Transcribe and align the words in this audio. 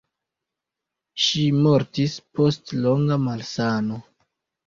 Ŝi 1.25 1.43
mortis 1.65 2.15
post 2.39 2.73
longa 2.87 3.21
malsano. 3.29 4.01